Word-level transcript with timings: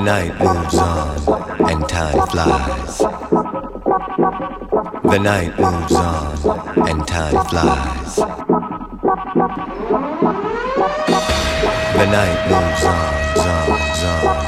The 0.00 0.06
night 0.06 0.32
moves 0.40 0.78
on 0.78 1.70
and 1.70 1.86
time 1.86 2.26
flies. 2.28 2.98
The 5.04 5.18
night 5.18 5.58
moves 5.58 5.92
on 5.92 6.88
and 6.88 7.06
time 7.06 7.44
flies. 7.44 8.16
The 11.98 12.06
night 12.06 12.48
moves 12.48 12.84
on, 12.86 13.14
on, 13.46 13.70
on, 14.06 14.39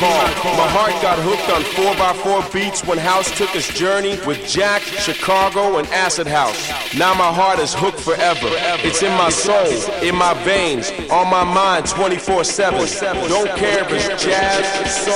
My 0.00 0.66
heart 0.72 0.92
got 1.02 1.18
hooked 1.18 1.50
on 1.52 1.60
4x4 1.76 2.52
beats 2.54 2.82
when 2.86 2.96
House 2.96 3.30
took 3.36 3.54
its 3.54 3.68
journey 3.68 4.18
with 4.26 4.48
Jack, 4.48 4.80
Chicago, 4.80 5.76
and 5.76 5.86
Acid 5.88 6.26
House. 6.26 6.70
Now 6.96 7.12
my 7.12 7.30
heart 7.30 7.58
is 7.58 7.74
hooked 7.74 8.00
forever. 8.00 8.48
It's 8.80 9.02
in 9.02 9.12
my 9.18 9.28
soul, 9.28 9.68
in 10.02 10.16
my 10.16 10.32
veins, 10.42 10.90
on 11.10 11.28
my 11.28 11.44
mind 11.44 11.86
24 11.86 12.44
7. 12.44 12.80
Don't 13.28 13.48
care 13.58 13.84
if 13.84 13.92
it's 13.92 14.24
jazz, 14.24 14.64
soul, 15.04 15.14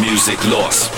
music 0.00 0.38
lost. 0.46 0.92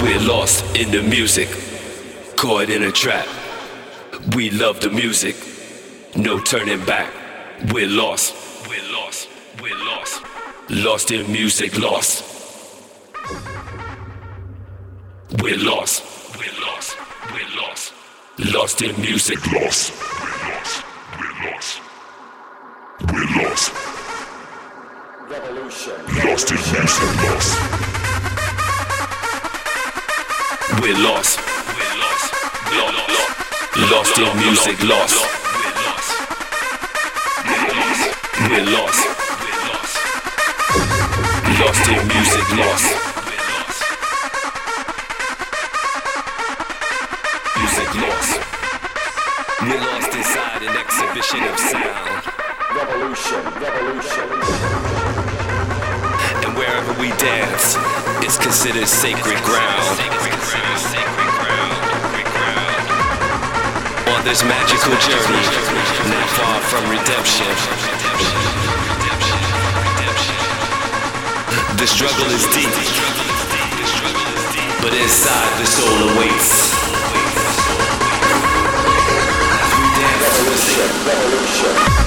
We're 0.00 0.20
lost 0.20 0.64
in 0.76 0.92
the 0.92 1.02
music, 1.02 1.48
caught 2.36 2.70
in 2.70 2.84
a 2.84 2.92
trap. 2.92 3.26
We 4.36 4.50
love 4.50 4.80
the 4.80 4.90
music, 4.90 5.34
no 6.14 6.38
turning 6.38 6.84
back. 6.84 7.12
We're 7.72 7.88
lost. 7.88 8.34
We're 8.68 8.92
lost. 8.92 9.28
We're 9.60 9.76
lost. 9.84 10.22
Lost 10.70 11.10
in 11.10 11.32
music, 11.32 11.76
lost. 11.78 12.22
We're 15.42 15.58
lost. 15.58 16.04
We're 16.38 16.60
lost. 16.66 16.96
We're 17.32 17.60
lost. 17.60 17.92
Lost 18.38 18.82
in 18.82 19.00
music, 19.00 19.38
lost. 19.52 19.92
We're 20.20 20.54
lost. 20.54 20.84
We're 21.18 21.50
lost. 21.50 21.80
We're 23.12 23.48
lost. 23.48 23.83
Lost 25.64 25.86
in 25.88 25.96
music, 25.96 26.50
lost. 27.24 27.56
We're 30.82 30.98
lost. 30.98 31.40
We're 31.72 31.96
lost. 32.04 32.28
Lost, 32.76 33.08
lost. 33.08 33.90
lost 33.90 34.18
in 34.18 34.36
music, 34.36 34.82
lost. 34.84 35.24
We're 38.44 38.66
lost. 38.76 39.04
Lost 41.60 41.88
in 41.88 42.02
music, 42.12 42.46
lost. 42.60 42.88
Music 47.56 47.90
lost. 48.04 48.32
We're 49.62 49.80
lost 49.80 50.12
inside 50.14 50.62
an 50.62 50.76
exhibition 50.76 51.42
of 51.44 51.58
sound. 51.58 52.24
Revolution, 52.76 53.44
revolution 53.62 54.93
wherever 56.74 57.00
we 57.00 57.08
dance 57.22 57.76
is 58.26 58.36
considered 58.36 58.88
sacred 58.88 59.38
ground. 59.44 59.98
On 64.10 64.24
this 64.24 64.42
magical 64.42 64.96
journey, 64.98 65.44
not 66.10 66.28
far 66.34 66.60
from 66.66 66.82
redemption. 66.90 67.46
The 71.78 71.86
struggle 71.86 72.26
is 72.34 72.42
deep, 72.50 72.74
but 74.82 74.92
inside 74.94 75.60
the 75.60 75.66
soul 75.66 76.08
awaits. 76.10 76.74
Revolution, 80.02 80.88
revolution. 81.06 82.03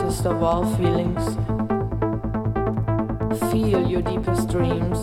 Of 0.00 0.42
all 0.42 0.64
feelings. 0.76 1.36
Feel 3.50 3.86
your 3.86 4.00
deepest 4.00 4.48
dreams 4.48 5.02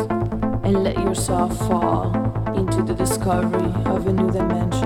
and 0.63 0.83
let 0.83 0.97
yourself 0.97 1.55
fall 1.67 2.11
into 2.55 2.81
the 2.81 2.95
discovery 2.95 3.71
of 3.85 4.07
a 4.07 4.13
new 4.13 4.31
dimension. 4.31 4.78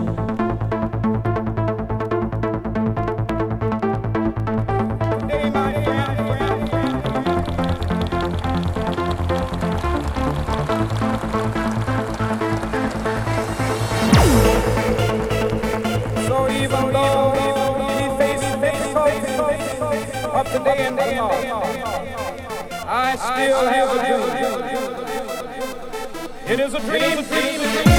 I 23.36 23.48
still 23.48 23.66
have 23.66 23.90
a 23.90 23.98
dream. 24.06 24.22
It 26.46 26.60
is 26.60 26.74
a 26.76 26.80
dream. 26.80 27.24
dream. 27.24 27.93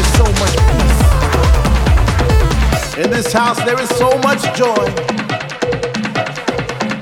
is 0.00 0.12
so 0.16 0.24
much 0.40 0.56
peace. 0.70 1.00
In 2.96 3.10
this 3.10 3.32
house, 3.32 3.62
there 3.64 3.80
is 3.80 3.88
so 3.90 4.08
much 4.18 4.42
joy. 4.56 4.86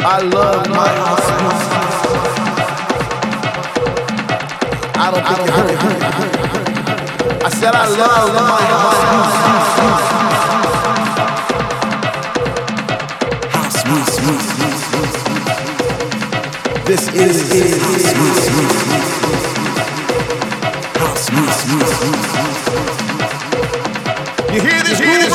I 0.00 0.20
love 0.22 0.68
my 0.68 0.88
house. 1.02 1.28
I 4.96 5.10
don't 5.12 5.24
think 5.28 5.38
I 5.38 5.56
don't 5.58 5.78
I 7.44 7.48
said 7.50 7.74
I 7.74 7.86
love 8.02 8.34
my 8.34 8.62
house. 8.72 9.02
House, 13.54 13.76
house. 13.76 13.88
This 16.86 17.02
is, 17.08 17.12
is, 17.14 17.14
is, 17.14 17.14
is, 17.14 17.34
is, 17.34 17.72
is, 17.78 18.62
is. 19.02 19.07
You 21.68 21.76
hear 24.62 24.82
this? 24.82 25.27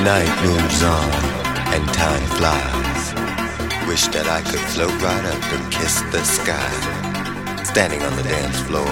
The 0.00 0.06
night 0.06 0.42
moves 0.42 0.82
on 0.82 1.12
and 1.76 1.84
time 1.92 2.24
flies. 2.40 3.12
Wish 3.86 4.08
that 4.16 4.24
I 4.32 4.40
could 4.40 4.64
float 4.72 4.96
right 4.96 5.26
up 5.28 5.44
and 5.52 5.60
kiss 5.68 6.00
the 6.08 6.24
sky. 6.24 6.72
Standing 7.68 8.00
on 8.00 8.16
the 8.16 8.24
dance 8.24 8.58
floor, 8.64 8.88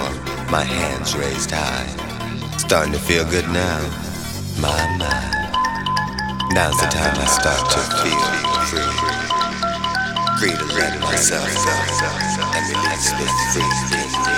my 0.53 0.61
hands 0.61 1.17
raised 1.17 1.49
high. 1.51 1.89
Starting 2.61 2.93
to 2.93 2.99
feel 3.01 3.25
good 3.25 3.49
now, 3.49 3.81
my 4.61 4.77
mind. 5.01 5.49
Now's 6.53 6.77
the 6.77 6.93
time 6.93 7.17
I 7.17 7.25
start 7.25 7.57
to 7.73 7.81
feel 8.05 8.29
free. 8.69 8.93
Free 10.37 10.57
to 10.61 10.67
let 10.77 11.01
myself 11.01 11.49
and 12.53 12.65
release 12.69 13.09
this 13.17 13.33
free 13.57 14.38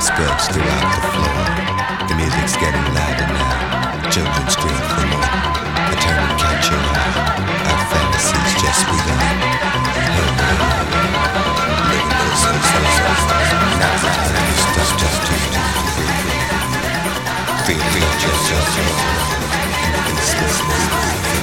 spreads 0.00 0.48
throughout 0.48 0.88
the 0.96 1.02
floor. 1.12 1.44
The 2.08 2.14
music's 2.16 2.56
getting 2.56 2.86
louder 2.96 3.28
now. 3.36 4.00
Children 4.08 4.46
scream 4.48 4.80
for 4.96 5.04
more. 5.12 5.28
I 5.28 5.94
turn 6.00 6.16
and 6.16 6.40
catch 6.40 6.72
your 6.72 6.80
eye. 6.80 7.20
Our 7.68 7.82
fantasies 7.92 8.52
just 8.64 8.82
begun. 8.88 9.20
Living 11.84 12.08
this 12.16 12.40
is 12.40 12.64
Now 13.76 13.92
the 14.00 14.08
time 14.08 14.40
just, 14.72 14.94
just 14.96 15.20
free. 15.28 15.44
Free 17.68 17.76
to 17.76 17.88
be 17.92 18.00
just, 18.24 18.42
just, 18.48 18.68
just. 18.72 18.96
This 20.16 20.32
is 20.32 20.60
the 20.64 21.39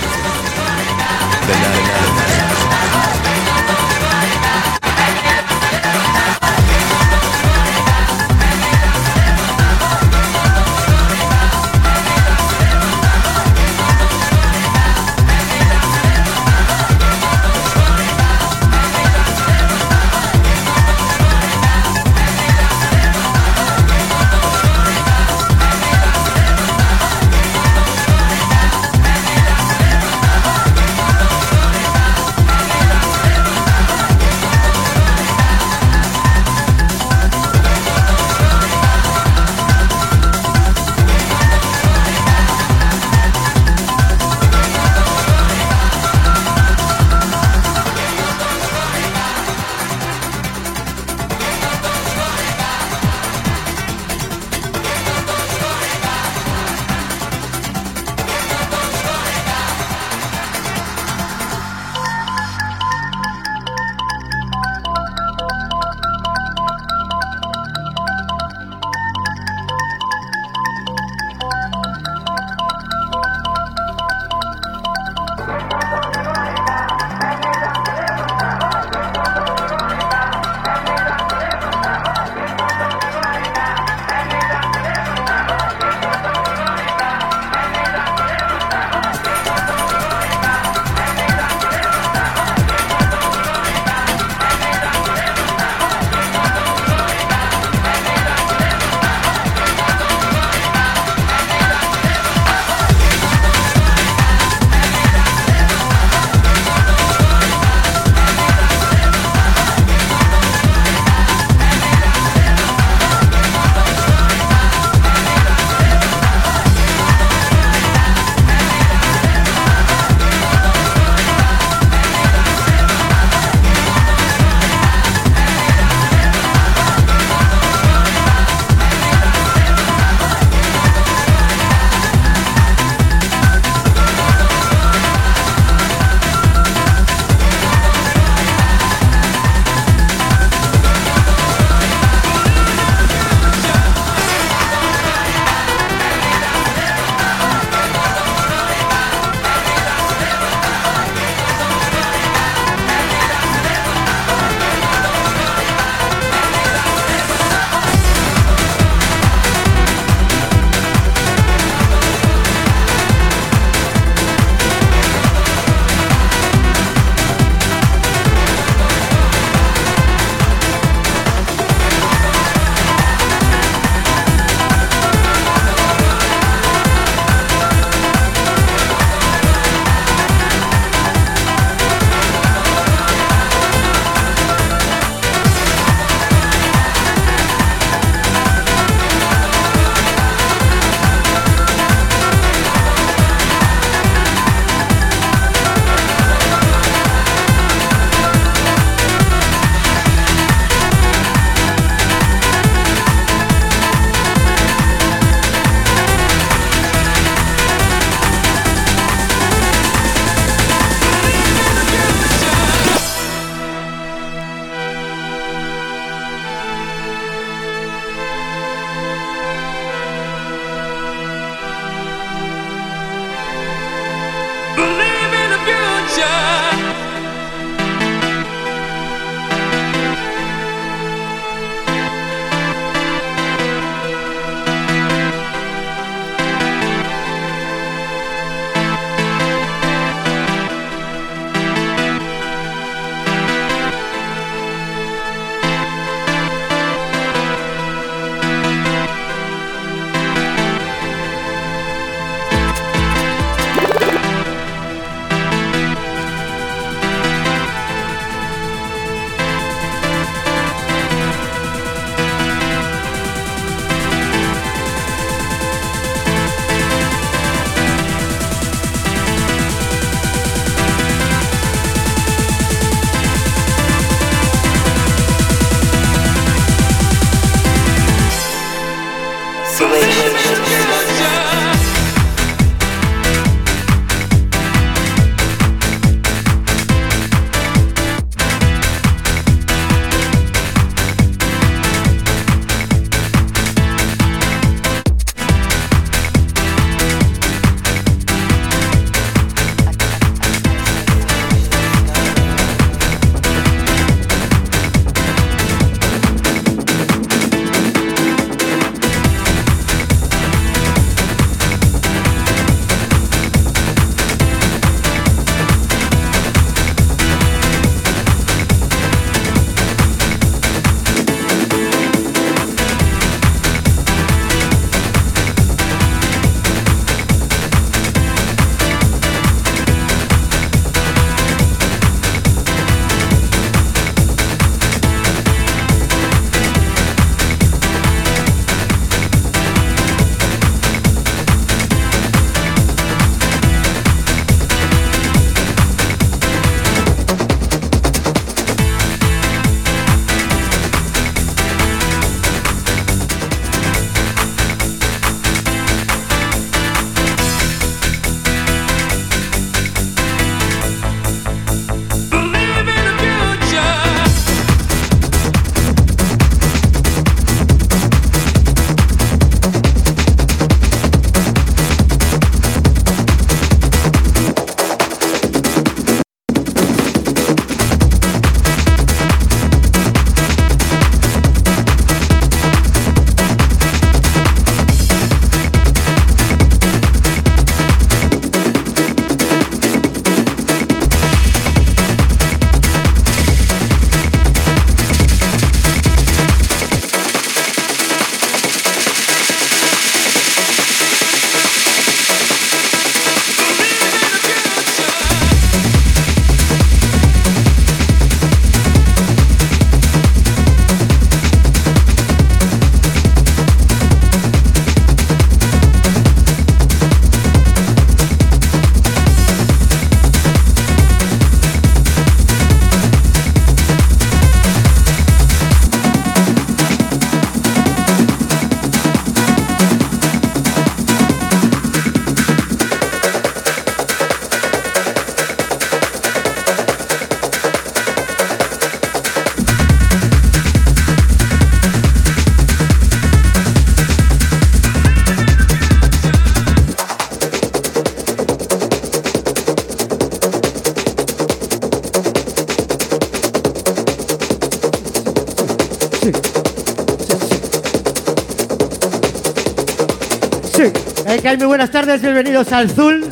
bienvenidos 462.21 462.71
al 462.71 462.89
Zul, 462.89 463.25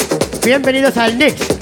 bienvenidos 0.43 0.97
al 0.97 1.17
Nix. 1.17 1.54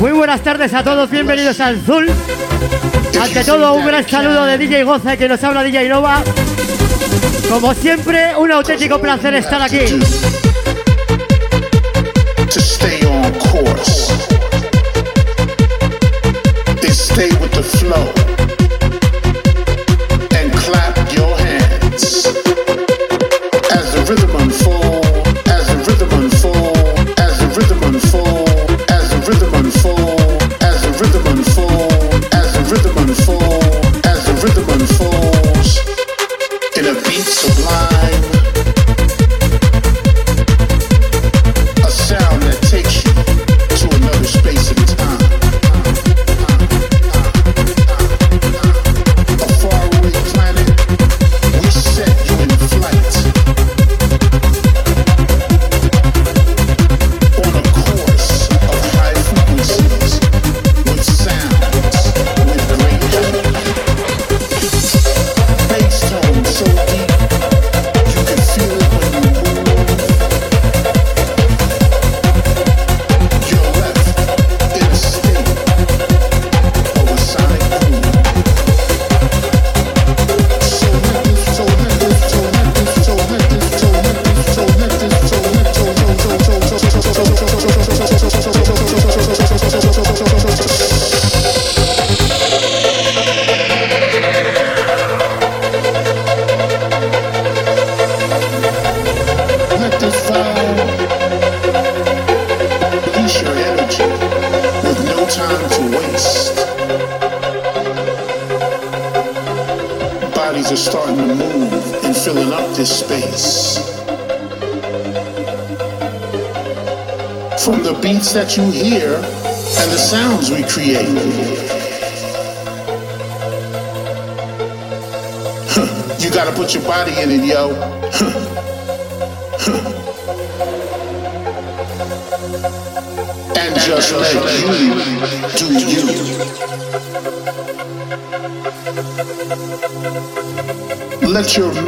Muy 0.00 0.12
buenas 0.12 0.42
tardes 0.42 0.72
a 0.74 0.84
todos, 0.84 1.10
bienvenidos 1.10 1.58
al 1.58 1.80
Zul. 1.80 2.08
Ante 3.20 3.42
todo, 3.42 3.74
un 3.74 3.84
gran 3.84 4.08
saludo 4.08 4.44
de 4.44 4.58
DJ 4.58 4.84
Goza 4.84 5.16
que 5.16 5.28
nos 5.28 5.42
habla 5.42 5.64
DJ 5.64 5.88
Nova. 5.88 6.22
Como 7.50 7.74
siempre, 7.74 8.36
un 8.36 8.52
auténtico 8.52 9.00
placer 9.00 9.34
estar 9.34 9.60
aquí. 9.60 9.80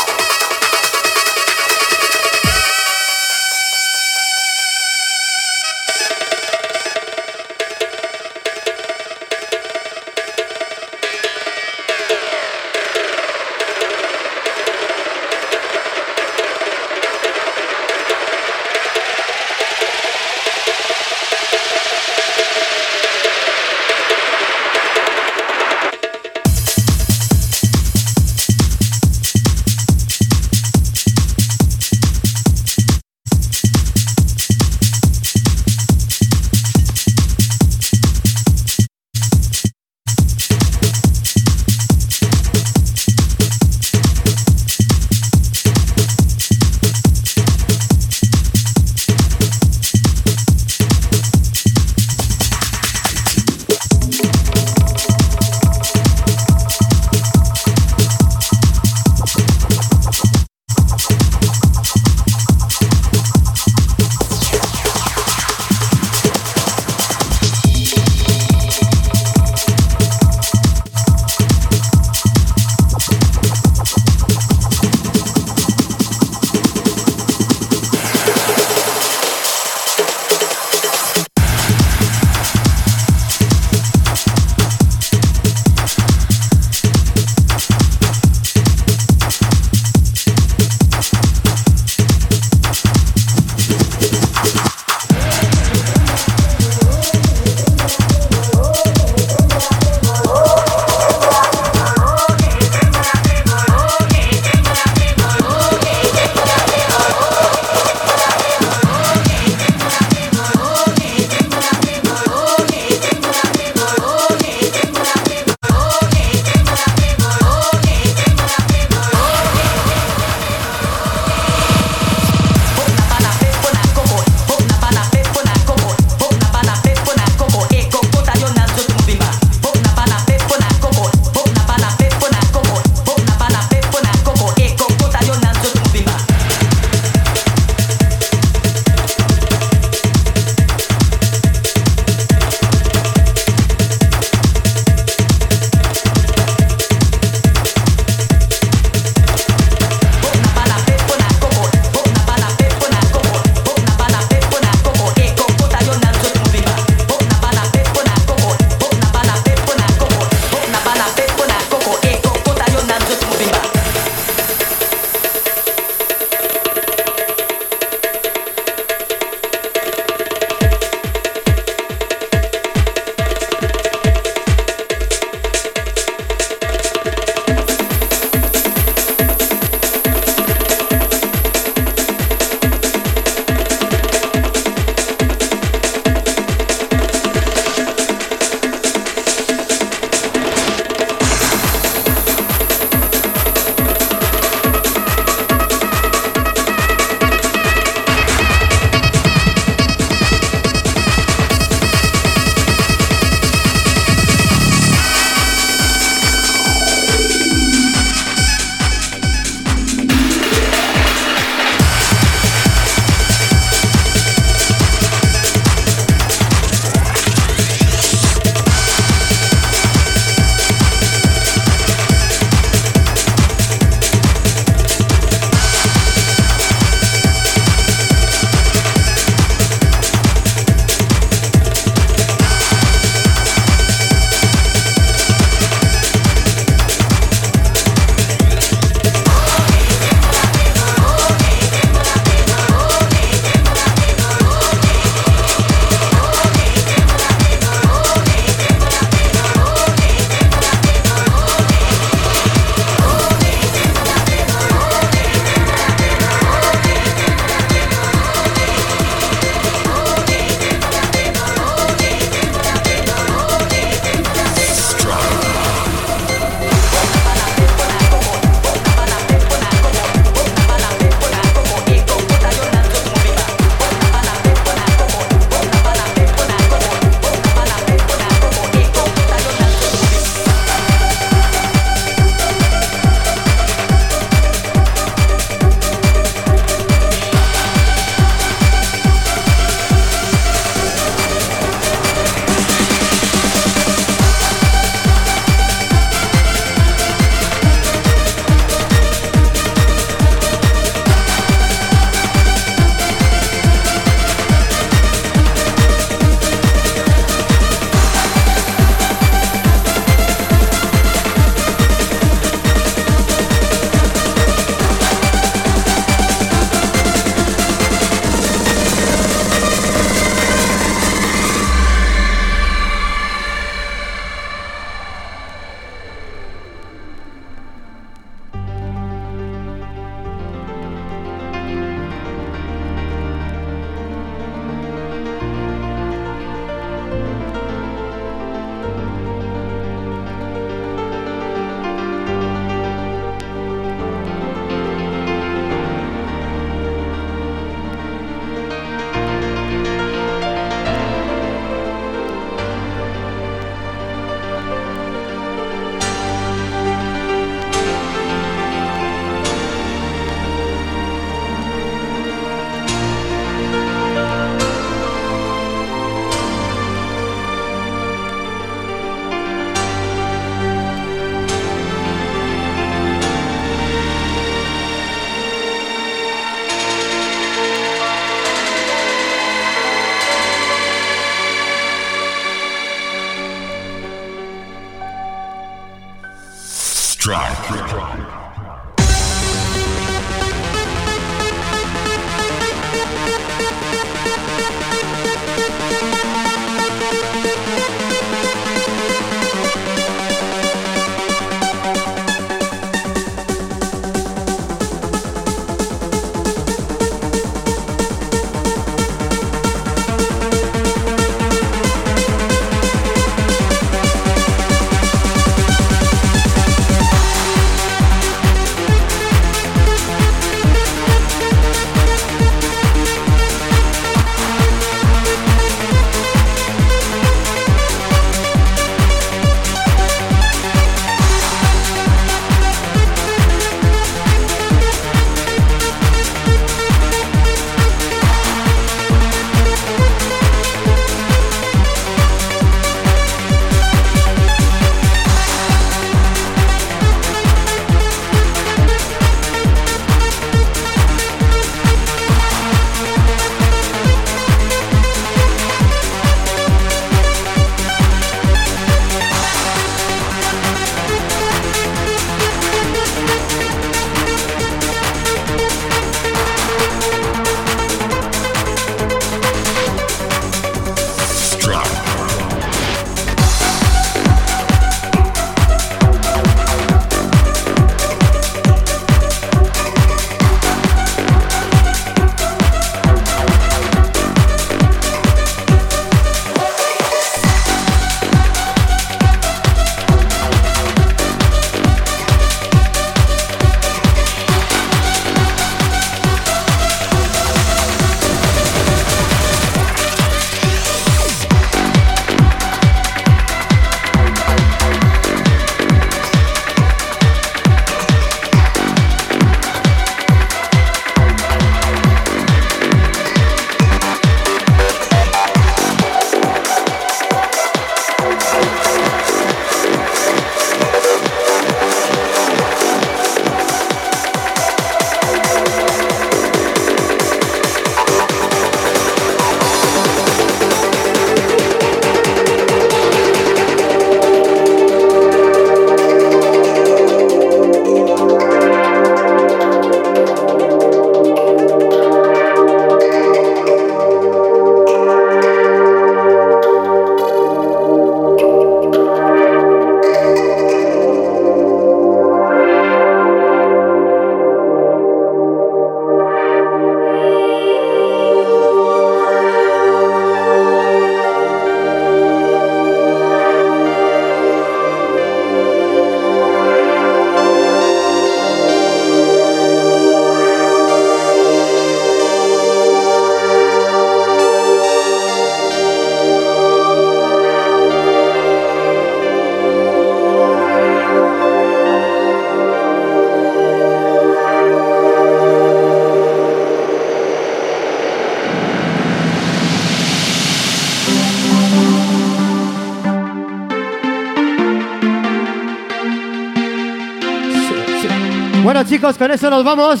con 599.00 599.30
eso 599.30 599.48
nos 599.48 599.64
vamos. 599.64 600.00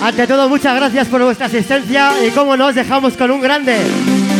Ante 0.00 0.26
todo, 0.26 0.48
muchas 0.48 0.74
gracias 0.76 1.08
por 1.08 1.22
vuestra 1.22 1.46
asistencia 1.46 2.12
y 2.24 2.30
como 2.30 2.56
nos 2.56 2.74
dejamos 2.74 3.16
con 3.16 3.30
un 3.30 3.40
grande. 3.40 3.76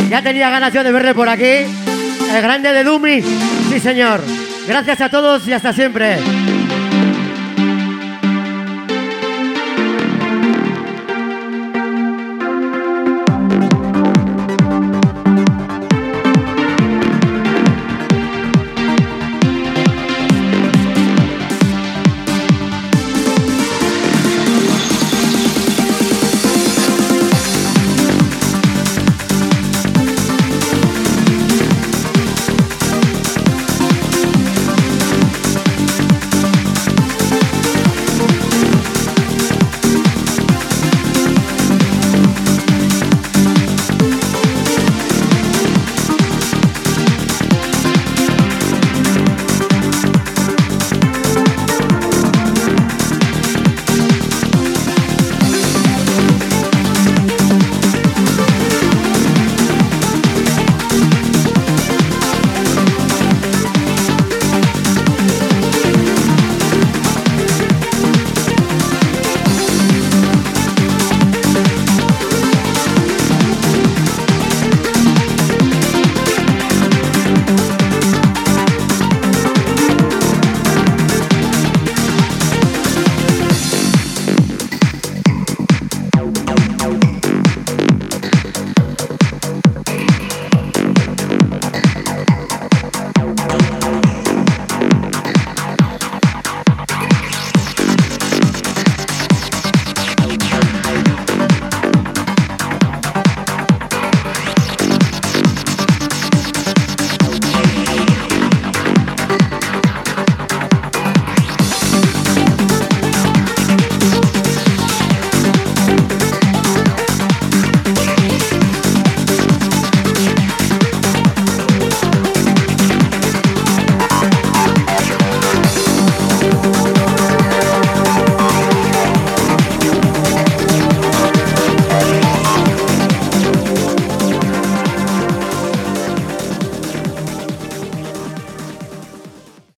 Ya 0.09 0.23
tenía 0.23 0.49
ganas 0.49 0.73
yo 0.73 0.83
de 0.85 0.93
verle 0.93 1.15
por 1.15 1.29
aquí. 1.29 1.45
El 1.45 2.43
grande 2.43 2.73
de 2.73 2.85
Dumi. 2.85 3.21
Sí, 3.69 3.81
señor. 3.81 4.21
Gracias 4.67 5.01
a 5.01 5.09
todos 5.09 5.47
y 5.49 5.53
hasta 5.53 5.73
siempre. 5.73 6.19